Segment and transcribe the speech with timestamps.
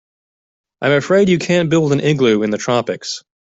[0.81, 3.23] I'm afraid you can't build an igloo in the tropics.